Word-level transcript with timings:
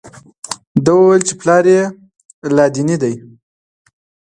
ده 0.83 0.91
وویل 0.95 1.21
چې 1.27 1.33
پلار 1.41 1.65
یې 1.75 1.83
لادیني 2.55 2.97
دی. 3.03 3.13